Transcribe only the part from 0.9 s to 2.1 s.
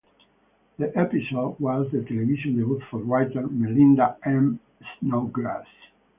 episode was the